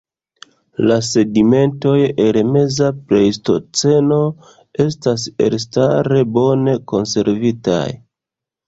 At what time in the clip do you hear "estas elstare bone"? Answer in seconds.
4.89-6.79